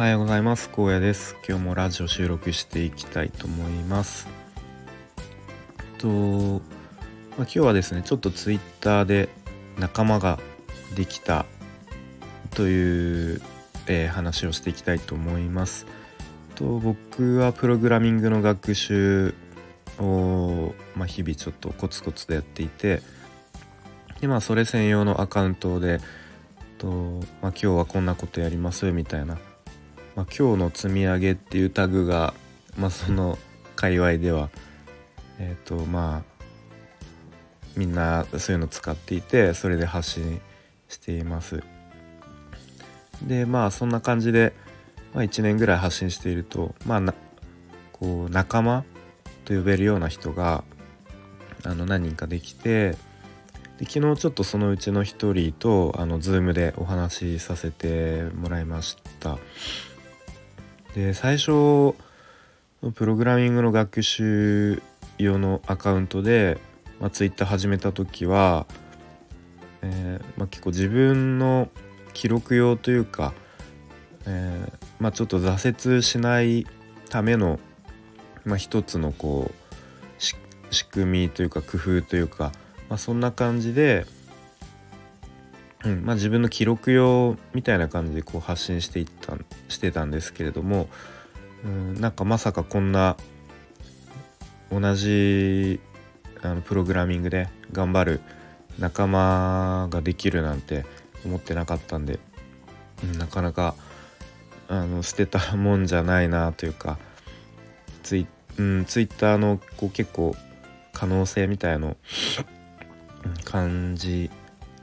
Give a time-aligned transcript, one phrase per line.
[0.00, 0.70] はようございます。
[0.74, 1.36] 荒野です。
[1.46, 4.28] 今日もラジオ収録していきたいと思います。
[5.98, 6.14] と、ま
[6.56, 6.60] あ、
[7.36, 9.28] 今日はですねちょっとツイッターで
[9.78, 10.38] 仲間が
[10.94, 11.44] できた
[12.54, 13.42] という、
[13.88, 15.84] えー、話をしていきたいと思います。
[16.54, 19.34] と僕はプログラミングの学習
[19.98, 23.02] を、まあ、日々ちょっとコツコツでやっていて
[24.22, 26.00] でまあそれ専用のアカウントで
[26.78, 29.36] と、まあ、今日はこんなことやりますみたいな
[30.16, 32.34] まあ、今日の積み上げっていうタグが、
[32.76, 33.38] まあ、その
[33.76, 34.50] 界隈では
[35.38, 36.44] えっ、ー、とまあ
[37.76, 40.40] みんなそういうの使っていてそれで発信
[40.88, 41.62] しています。
[43.22, 44.52] でまあそんな感じで、
[45.14, 47.14] まあ、1年ぐらい発信しているとまあな
[47.92, 48.84] こう仲間
[49.44, 50.64] と呼べるような人が
[51.64, 52.96] あの何人かできて
[53.78, 59.38] で昨日ちょっとそのうちの1人とあの Zoom でお話しさせてもらいました。
[60.94, 61.94] で最初
[62.94, 64.82] プログラミングの学習
[65.18, 66.58] 用のアカウントで、
[66.98, 68.66] まあ、Twitter 始めた時は、
[69.82, 71.68] えーまあ、結構自分の
[72.12, 73.34] 記録用というか、
[74.26, 76.66] えーまあ、ちょっと挫折しない
[77.08, 77.60] ための、
[78.44, 82.52] まあ、一つのこう仕組みというか工夫というか、
[82.88, 84.06] まあ、そんな感じで
[85.84, 86.04] うん。
[86.04, 89.36] まあ、自分の記録用みたいな感じでこう発信していった
[89.68, 90.88] してたんですけれども、
[91.64, 93.16] うん、なんかまさかこんな
[94.70, 95.80] 同じ
[96.42, 98.20] あのプログラミングで頑張る
[98.78, 100.84] 仲間ができるなんて
[101.24, 102.18] 思ってなかったんで、
[103.04, 103.74] うん、なかなか
[104.68, 106.98] あの捨てたもんじゃないなというか
[108.02, 108.26] ツイ,、
[108.58, 110.34] うん、ツイッターのこう結構
[110.92, 111.96] 可能性みたいの
[113.44, 114.30] 感じ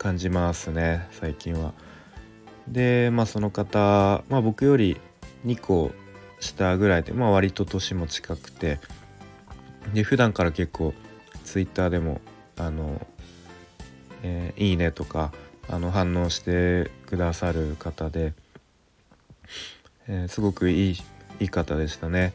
[0.00, 1.74] 感じますね最近は。
[2.66, 4.98] でまあその方、まあ、僕より
[5.44, 5.90] 2個
[6.40, 8.80] 下ぐらいで、まあ、割と年も近くて
[9.92, 10.94] で普段から結構
[11.44, 12.22] Twitter でも
[12.56, 13.06] あの、
[14.22, 15.32] えー、いいねとか
[15.68, 18.32] あの反応してくださる方で、
[20.08, 20.96] えー、すごくいい
[21.40, 22.32] いい方でしたね。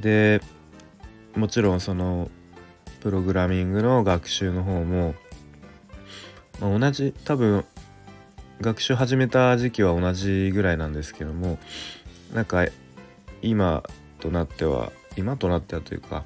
[0.00, 0.40] で
[1.36, 2.28] もちろんその
[3.00, 5.14] プログラミングの学習の方も
[6.60, 7.64] まあ、同じ多分
[8.60, 11.58] 学習始めた時期は同じぐらいなんですけども
[12.34, 12.66] なんか
[13.40, 13.84] 今
[14.18, 16.24] となっては今となってはというか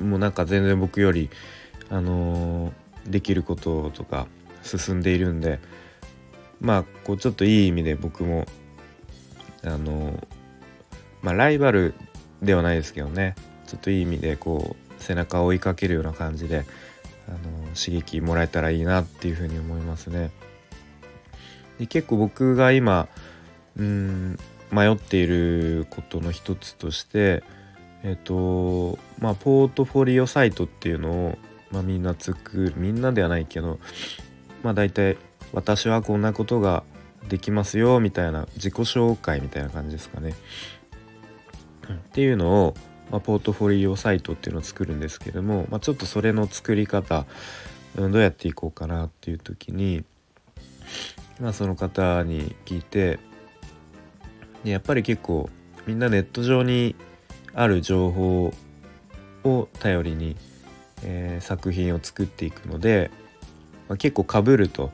[0.00, 1.30] もうなんか全然僕より
[1.88, 4.26] あのー、できることとか
[4.62, 5.60] 進んでいるんで
[6.60, 8.46] まあこうちょっといい意味で僕も
[9.64, 10.26] あのー、
[11.22, 11.94] まあライバル
[12.42, 13.34] ではないですけどね
[13.66, 16.64] ちょっといい意味でこう背中を追いかけるような感じで
[17.28, 17.38] あの
[17.74, 20.30] 刺激もらえたらいいなっていうふうに思いますね。
[21.78, 23.08] で結構僕が今
[23.76, 24.38] うん
[24.70, 27.42] 迷っていることの一つとして
[28.02, 31.38] えっ、とまあポートフォリオサイトっていうのを、
[31.70, 33.78] まあ、みんな作るみんなではないけど
[34.62, 35.16] まあ大体
[35.52, 36.82] 私はこんなことが
[37.28, 40.34] できますよみたいな自己紹介みたいな感じですかね。
[41.92, 42.74] っていうのを
[43.12, 47.26] まあ、ポートフォリオサイトっていうのを作るんですけども、まあ、ちょっとそれの作り方、
[47.94, 50.02] うん、どうやっていこうかなっていう時に、
[51.38, 53.20] まあ、その方に聞いて
[54.64, 55.50] でやっぱり結構
[55.86, 56.96] みんなネット上に
[57.52, 58.54] ある情報
[59.44, 60.36] を頼りに、
[61.04, 63.10] えー、作品を作っていくので、
[63.88, 64.90] まあ、結構かぶると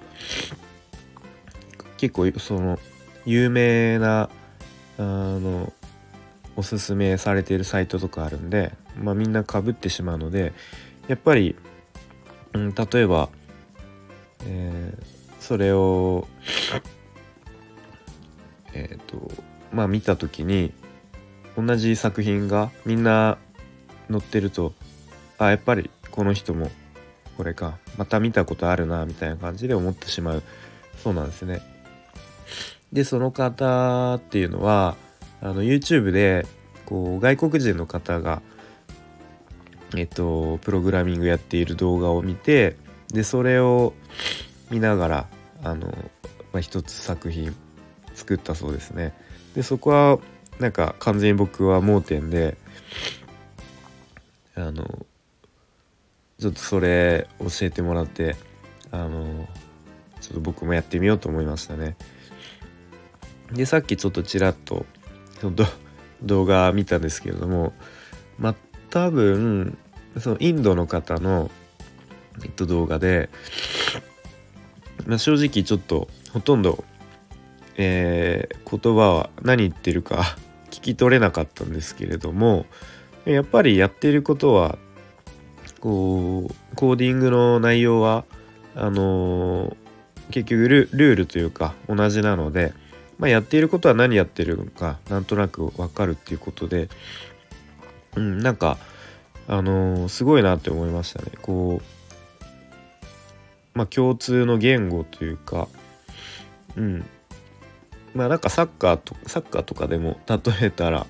[1.98, 2.80] 結構その
[3.26, 4.28] 有名な
[4.96, 5.72] あの
[6.58, 10.52] おすすめされているサイトとかあるんで、まあ、みんなかぶってしまうので
[11.06, 11.54] やっぱり、
[12.52, 13.28] うん、例えば、
[14.44, 15.04] えー、
[15.38, 16.26] それを
[18.74, 19.30] えっ、ー、と
[19.72, 20.72] まあ見た時に
[21.56, 23.38] 同じ作品がみんな
[24.10, 24.72] 載ってると
[25.38, 26.72] あやっぱりこの人も
[27.36, 30.42] これかまた見たことあるなみたいな感じで思ってしまう
[31.04, 31.62] そうなんですね。
[32.92, 34.96] でその方っていうのは
[35.40, 36.46] あの YouTube で
[36.86, 38.42] こう外国人の方が
[39.96, 42.76] えっとプログラミングやっている動画を見て
[43.08, 43.94] でそれを
[44.70, 45.28] 見ながら
[45.62, 45.86] あの、
[46.52, 47.54] まあ、一つ作品
[48.14, 49.14] 作ったそうですね。
[49.54, 50.18] でそこは
[50.58, 52.56] なんか完全に僕は盲点で
[54.54, 55.06] あの
[56.38, 58.36] ちょっとそれ教えてもらって
[58.90, 59.48] あの
[60.20, 61.96] ちょっと僕もやってみようと思いましたね。
[63.52, 64.84] でさっきちょっとちらっと
[66.22, 67.72] 動画見たんですけれども
[68.38, 68.54] まあ
[68.90, 69.78] 多分
[70.18, 71.50] そのインドの方の、
[72.44, 73.28] えっと、動画で、
[75.06, 76.84] まあ、正直ちょっとほとんど、
[77.76, 80.36] えー、言葉は何言ってるか
[80.70, 82.66] 聞き取れなかったんですけれども
[83.24, 84.78] やっぱりやってることは
[85.80, 88.24] こうコーディングの内容は
[88.74, 89.76] あのー、
[90.30, 92.72] 結局ルールというか同じなので、
[93.18, 96.88] まあ、やっていることは何やってるのかなんとなく分かるっていうことで、
[98.16, 98.78] うん、なんか
[99.48, 101.32] あのー、すごいなって思いましたね。
[101.40, 101.98] こう
[103.78, 105.68] まあ共通の言語というか
[106.76, 107.04] うん
[108.14, 111.06] まあなんかサッカーとサッカーとかでも例えたら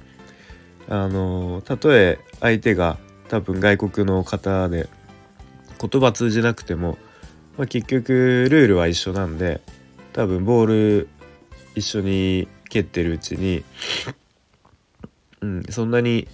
[0.89, 4.89] あのたとえ相手が多分外国の方で
[5.81, 6.99] 言葉通じなくても、
[7.57, 9.61] まあ、結局ルールは一緒なんで
[10.13, 11.09] 多分ボール
[11.79, 13.65] 一緒に蹴ってるうちに、
[15.41, 16.29] うん、そんなに、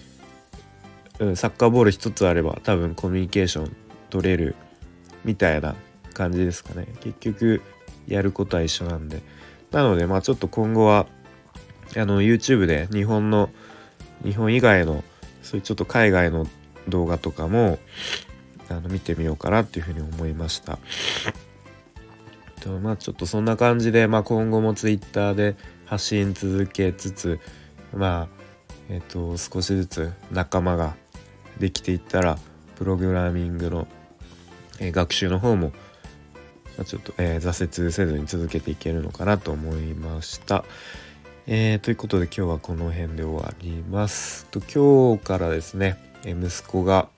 [1.19, 3.77] うん、サッカーボール一つあれば多分コミュニケーション
[4.11, 4.57] 取れる
[5.25, 5.75] みたいな
[6.13, 7.63] 感じですかね結局
[8.07, 9.23] やることは一緒なんで
[9.71, 11.07] なのでまあちょっと今後は
[11.97, 13.51] あの YouTube で日本の
[14.23, 15.05] 日本以外の
[15.43, 16.47] そういうちょっと海外の
[16.89, 17.79] 動画とかも
[18.69, 20.79] あの見てみようかなっていうふうに思いました。
[22.65, 27.39] とまあちょっとそんな感じで、まあ、今後も Twitter で発信続けつつ
[27.95, 28.29] まあ
[28.89, 30.97] えっ、と少しずつ仲間が
[31.59, 32.39] できていったら
[32.77, 33.87] プログラミングの、
[34.81, 35.73] えー、学習の方も、
[36.77, 40.65] まあ、ちょっと、えー、挫折せずに続けていけるのかなと思いました。
[41.47, 44.47] えー、ということで今日はこの辺で終わります。
[44.47, 47.09] と今日からですね息子が、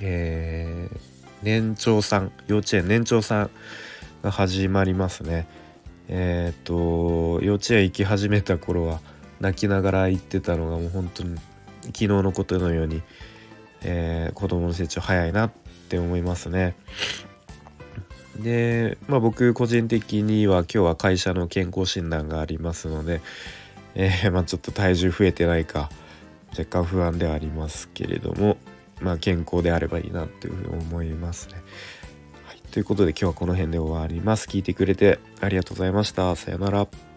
[0.00, 0.98] えー、
[1.42, 3.50] 年長さん幼稚園年長さん
[4.22, 5.46] が始まりますね。
[6.08, 9.00] えっ、と幼稚園行き始めた頃は
[9.40, 11.36] 泣きながら行ってたのがもう本当に
[11.86, 13.02] 昨日のことのように、
[13.82, 15.50] えー、子供の成長早いなっ
[15.88, 16.74] て思いますね。
[18.38, 23.20] で、まあ、僕個人的には今日は会社の健康診断がありますので、
[23.94, 25.90] えー、まあ、ちょっと体重増えてないか
[26.50, 28.56] 若干不安ではありますけれども、
[29.00, 31.54] まあ、健康であればいいなというふうに思いますね。
[32.70, 34.46] ということで今日はこの辺で終わります。
[34.46, 36.34] 聞いてくれてありがとうございました。
[36.36, 37.09] さよなら。